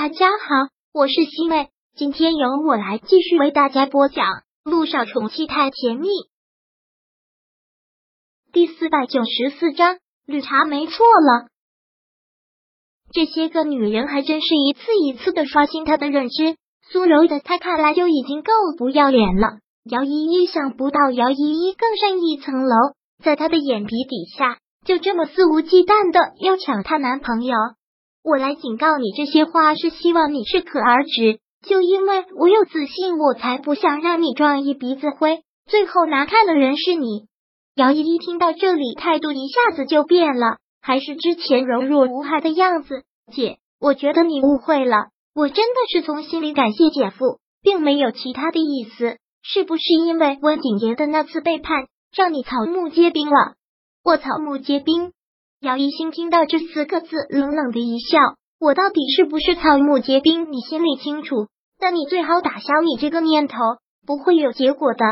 [0.00, 4.26] 大家好，我是西妹，今天由我来继续为大家播讲
[4.62, 6.06] 《路上宠妻太甜蜜》
[8.52, 9.98] 第四百九十四章。
[10.24, 11.48] 绿茶没错了，
[13.12, 16.54] 这些个女人还真是一次一次的刷新他的认知。
[16.92, 19.58] 苏柔的他看来就已经够不要脸了。
[19.82, 22.94] 姚依依想不到姚依依更上一层楼，
[23.24, 27.56] 在他的眼皮底下就这么肆无忌惮的要抢她男朋友。
[28.28, 31.40] 我来警告你，这些话是希望你适可而止。
[31.66, 37.26] 就因为我有自信，我才不想让你撞一鼻子灰，最后拿看的人是你。
[37.74, 43.02] 姚依依听到这里，态度一下子就变了，还是之前柔弱无害的样子。
[43.32, 49.16] 姐，我觉得你误会了，我真的是从心里感谢姐夫，并没有其他的意思。
[49.42, 53.54] 是不是因为温景言的那次背叛，让你草木皆兵了？
[54.04, 55.12] 我草木皆兵。
[55.60, 58.16] 姚一新听到这四个字，冷冷的一笑。
[58.60, 60.52] 我到底是不是草木皆兵？
[60.52, 61.48] 你心里清楚。
[61.80, 63.56] 但你最好打消你这个念头，
[64.06, 65.04] 不会有结果的。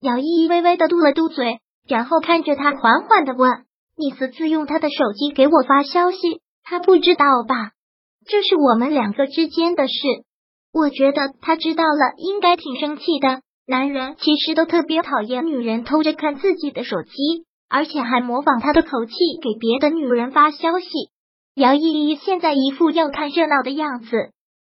[0.00, 3.50] 姚依依微微的嘟了嘟嘴，然后看着他，缓缓的问
[3.98, 7.72] ：“你私自用他的手机给我发消息，他不知道吧？
[8.26, 9.94] 这是我们两个之间的事。
[10.72, 13.42] 我觉得他知道了，应该挺生气的。
[13.66, 20.86] 男人其实都特别讨厌女人偷着看自己的手机。”而且还模仿他的口气给别的女人发消息。
[21.56, 24.30] 姚依依现在一副要看热闹的样子。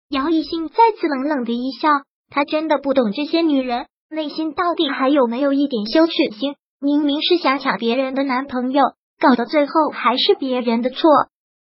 [0.09, 1.89] 姚以兴再次冷冷的一笑，
[2.29, 6.55] 他真的不懂这些女人内心到底还有没有一点羞耻心。
[6.79, 8.81] 明明是想抢别人的男朋友，
[9.19, 11.09] 搞到最后还是别人的错。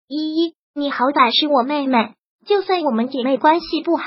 [0.08, 2.14] 依依，你好歹是我妹妹，
[2.46, 4.04] 就算我们姐妹关系不好，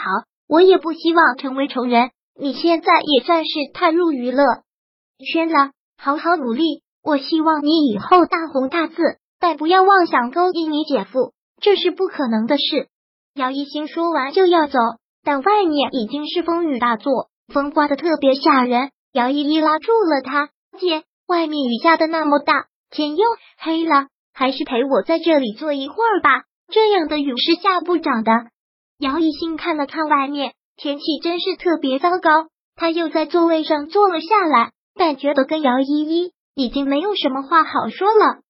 [0.49, 2.11] 我也不希望成为仇人。
[2.37, 4.43] 你现在也算是踏入娱乐
[5.31, 6.81] 圈了，好好努力。
[7.03, 8.95] 我希望你以后大红大紫，
[9.39, 12.89] 但不要妄想勾引你姐夫，这是不可能的事。
[13.33, 14.77] 姚一星说完就要走，
[15.23, 18.91] 但外面已经是风雨大作，风刮的特别吓人。
[19.13, 20.49] 姚依依拉住了他，
[20.80, 23.26] 姐，外面雨下的那么大，天又
[23.58, 26.43] 黑了，还是陪我在这里坐一会儿吧。
[26.71, 28.31] 这样的雨是下不长的。
[28.99, 32.47] 姚一星看了看外面，天气真是特别糟糕。
[32.76, 36.31] 他又在座位上坐了下来，但觉得跟姚依依。
[36.56, 38.42] 已经没有什么话好说了，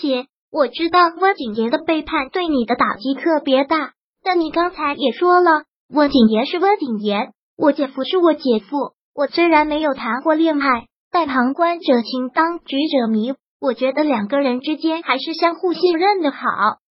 [0.00, 8.94] 姐，我知道温景言的背叛对你的打击特别大，但你刚才也说了，温景言是温景言，我姐夫是我姐夫。
[9.12, 13.34] 我虽然没有谈过恋爱，但旁观者清，当局者迷。
[13.60, 16.46] 我觉得两个人之间还是相互信任的好。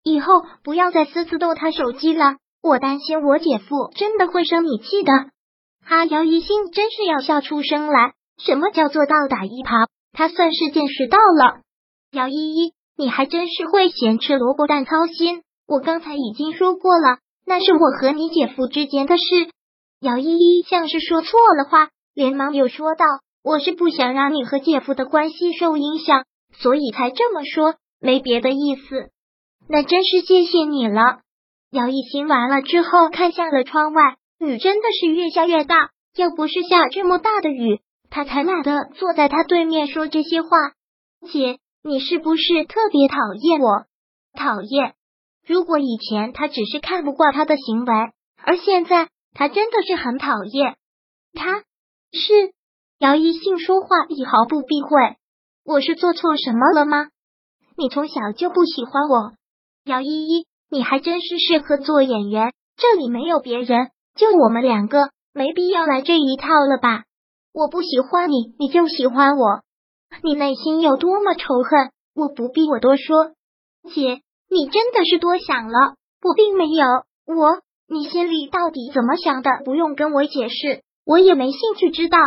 [0.05, 5.13] 以后不要再私自动他手机了，我担心我姐夫真的会生你气的。
[5.85, 8.13] 哈，姚一心真是要笑出声来。
[8.39, 9.89] 什么叫做倒打一耙？
[10.13, 11.61] 他算是见识到了，
[12.13, 15.43] 姚依依，你还真是会咸吃萝卜淡操心。
[15.67, 19.23] 我刚才已经说过了，那是我和你姐夫之间的事。
[20.01, 23.05] 姚依依像是说错了话，连忙又说道
[23.43, 29.11] ：“我是不想让你和姐夫的关系受影响，所以才这么说，没别的意思。”
[29.69, 31.21] 那真是谢谢你了。
[31.71, 35.91] 姚一行完了之后，看向了窗外，雨真的是越下越大。
[36.15, 37.81] 要不是下这么大的雨。
[38.15, 40.49] 他才懒得坐在他对面说这些话。
[41.33, 43.87] 姐，你是不是特别讨厌我？
[44.35, 44.95] 讨厌。
[45.47, 47.95] 如果以前他只是看不惯他的行为，
[48.37, 50.77] 而现在他真的是很讨厌
[51.33, 51.63] 他。
[52.13, 52.53] 是
[52.99, 55.17] 姚一信说话已毫不避讳。
[55.65, 57.09] 我是做错什么了吗？
[57.79, 59.33] 你从小就不喜欢我，
[59.85, 62.53] 姚依依，你还真是适合做演员。
[62.77, 67.05] 这里没有别人，就我们两个，没必要来这一套了吧？
[67.53, 69.61] 我不喜欢你，你就喜欢我。
[70.23, 73.33] 你内心有多么仇恨，我不必我多说。
[73.93, 76.87] 姐，你真的是多想了，我并没有。
[77.27, 79.51] 我，你心里到底怎么想的？
[79.65, 82.19] 不用跟我解释，我也没兴趣知道。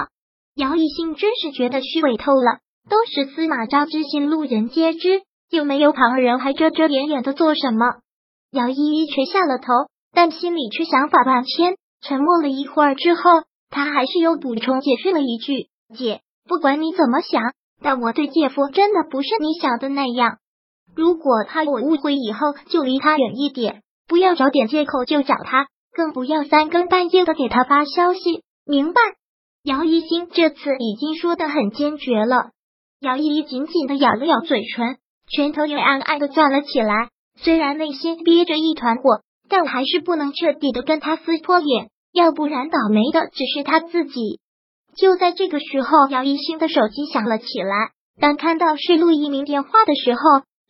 [0.55, 7.85] 姚一兴真是觉得虚伪透了，都是司马昭之心，路人皆知，又没有旁人，还遮遮掩掩的做什么？
[8.51, 9.73] 姚依依垂下了头，
[10.13, 11.75] 但心里却想法万千。
[12.01, 13.21] 沉默了一会儿之后。
[13.69, 17.41] 他还是又补充解释了一句：“姐，不管你怎么想，
[17.81, 20.37] 但我对姐夫真的不是你想的那样。
[20.95, 29.01] 如果他有误会，以后就离他远一点，不要找点借口就找他，更不要三更半夜的给他发消息，明白？”
[29.63, 32.51] 姚一星这次已经说的很坚决了。
[33.01, 34.97] 姚依依紧紧的咬了咬嘴唇，
[35.27, 37.09] 拳头也暗暗的攥了起来。
[37.37, 41.89] 虽然内心憋着一团火，但还是不能彻底的跟他撕破脸。
[42.15, 44.39] 要不然倒霉的只是他自己。
[44.95, 47.89] 就在这个时候，姚一新的手机响了起来。
[48.21, 50.21] 当看到是陆一鸣电话的时候，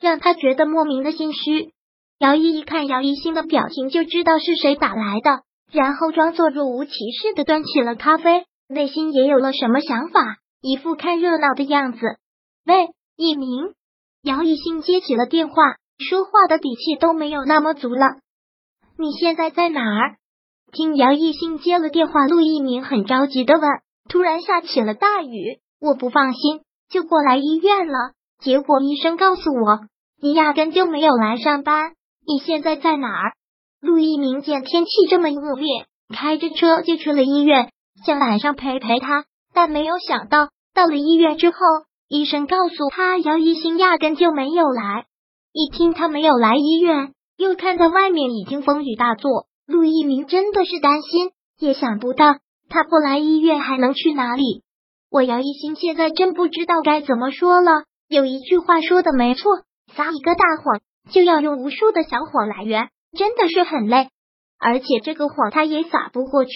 [0.02, 1.70] 让他觉得莫名的心虚。
[2.18, 12.00] 姚一一看姚一新的表情就知道是谁打来的，然后装作若无其事的端起了咖啡，内心也有了什么想法，一副看热闹的样子。
[12.66, 13.76] 喂，一鸣，
[14.24, 15.56] 姚一新接起了电话，
[16.00, 18.16] 说话的底气都没有那么足了。
[18.98, 20.16] 你现在在哪儿？
[20.76, 23.64] 听姚一新接了电话，陆一鸣很着急的问。
[24.10, 28.12] 突然下起了大雨，我不放心，就过来医院了。
[28.44, 29.80] 结果医生告诉我，
[30.22, 31.94] 你压根就没有来上班。
[32.28, 33.32] 你现在在哪儿？
[33.80, 37.70] 陆一鸣见天气这么恶劣，开着车就去了医院，
[38.06, 39.24] 想晚上陪陪他。
[39.54, 41.58] 但没有想到，到了医院之后，
[42.10, 45.06] 医生告诉他姚一新压根就没有来。
[45.54, 52.38] 一听他没有来医院，又看到外面已经风雨大作，陆一鸣真的是担心，也想不到。
[52.70, 54.64] 他不来医院还能去哪里？
[55.10, 57.84] 我姚一新现在真不知道该怎么说了。
[58.08, 59.64] 有一句话说的没错，
[59.96, 60.82] 撒一个大谎
[61.12, 64.10] 就要用无数的小谎来圆，真的是很累。
[64.60, 66.52] 而且这个谎他也撒不过去，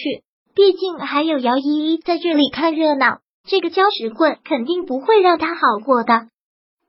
[0.54, 3.18] 毕竟还有姚依依在这里看热闹，
[3.48, 6.28] 这个搅屎棍肯定不会让他好过的。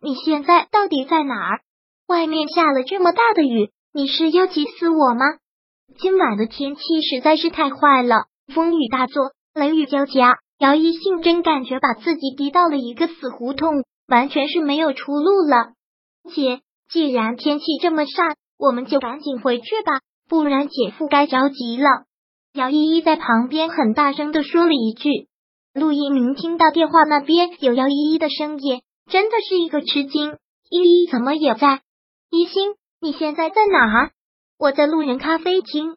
[0.01, 1.62] 你现在到底在哪儿？
[2.07, 5.25] 外面下了这么大的雨，你是要急死我吗？
[6.00, 8.26] 今晚的天气实在是太坏了。
[8.54, 15.74] 风雨大作，雷雨交加，姚一信真感觉把自己逼到了一个死胡同，完全是没有出路了。
[16.34, 21.88] 姐，既然天气这么煞，我们就赶紧回去吧，不然姐夫该着急了。
[22.54, 25.28] 姚依依在旁边很大声的说了一句。
[25.74, 30.38] 陆一鸣听到电话那边有姚依依的声音，真的是一个吃惊。
[30.70, 31.82] 依依怎么也在？
[32.30, 34.12] 一心，你现在在哪？
[34.62, 35.96] 我在路人咖啡厅。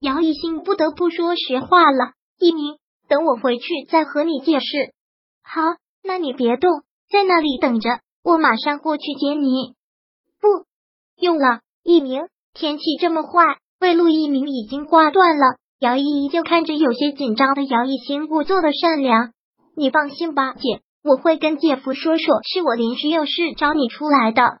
[0.00, 2.12] 姚一兴不得不说实话了。
[2.40, 2.78] 一鸣，
[3.10, 4.94] 等我回去再和你解释。
[5.42, 5.60] 好，
[6.02, 6.80] 那你别动，
[7.10, 9.74] 在那里等着，我马上过去接你。
[10.40, 10.64] 不
[11.20, 12.22] 用了，一鸣，
[12.54, 15.58] 天气这么坏，魏路一鸣已经挂断了。
[15.78, 19.32] 姚依依就看着有些紧张的姚一兴，故作的善良。
[19.76, 24.60] 你放心吧，姐，我会跟姐夫说说，是我临时有事找你出来的。